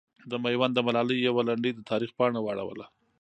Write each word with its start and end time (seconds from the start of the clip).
د 0.29 0.33
میوند 0.43 0.73
د 0.75 0.79
ملالې 0.87 1.15
یوه 1.27 1.41
لنډۍ 1.47 1.71
د 1.75 1.79
تاریخ 1.91 2.11
پاڼه 2.17 2.39
واړوله. 2.43 2.85